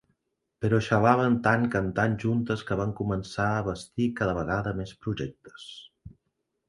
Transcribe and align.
Però 0.63 0.77
xalaven 0.85 1.35
tant 1.47 1.65
cantant 1.75 2.15
juntes 2.25 2.65
que 2.69 2.77
van 2.81 2.95
començar 3.03 3.47
a 3.59 3.63
bastir 3.71 4.09
cada 4.21 4.35
vegada 4.39 4.75
més 4.81 4.95
projectes. 5.05 5.69